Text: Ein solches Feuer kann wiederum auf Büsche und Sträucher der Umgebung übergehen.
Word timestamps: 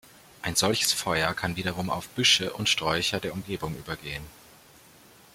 Ein 0.41 0.55
solches 0.55 0.93
Feuer 0.93 1.35
kann 1.35 1.57
wiederum 1.57 1.91
auf 1.91 2.09
Büsche 2.09 2.53
und 2.53 2.67
Sträucher 2.67 3.19
der 3.19 3.33
Umgebung 3.33 3.77
übergehen. 3.77 4.23